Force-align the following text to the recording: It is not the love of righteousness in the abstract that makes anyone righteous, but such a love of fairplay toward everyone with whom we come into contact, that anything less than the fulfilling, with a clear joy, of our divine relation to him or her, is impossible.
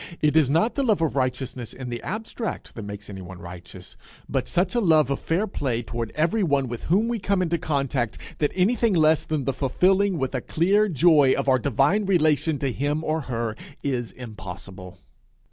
It 0.19 0.35
is 0.35 0.49
not 0.49 0.73
the 0.73 0.81
love 0.81 0.99
of 1.03 1.15
righteousness 1.15 1.73
in 1.73 1.89
the 1.89 2.01
abstract 2.01 2.73
that 2.73 2.81
makes 2.81 3.07
anyone 3.07 3.37
righteous, 3.37 3.95
but 4.27 4.47
such 4.47 4.73
a 4.73 4.79
love 4.79 5.11
of 5.11 5.19
fairplay 5.19 5.83
toward 5.83 6.11
everyone 6.15 6.67
with 6.67 6.85
whom 6.85 7.07
we 7.07 7.19
come 7.19 7.39
into 7.43 7.59
contact, 7.59 8.17
that 8.39 8.51
anything 8.55 8.95
less 8.95 9.25
than 9.25 9.43
the 9.43 9.53
fulfilling, 9.53 10.17
with 10.17 10.33
a 10.33 10.41
clear 10.41 10.89
joy, 10.89 11.35
of 11.37 11.47
our 11.47 11.59
divine 11.59 12.05
relation 12.07 12.57
to 12.57 12.71
him 12.71 13.03
or 13.03 13.21
her, 13.21 13.55
is 13.83 14.11
impossible. 14.11 14.97